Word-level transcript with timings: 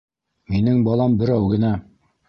Минең 0.53 0.81
балам 0.89 1.21
берәү 1.21 1.47
генә. 1.55 1.77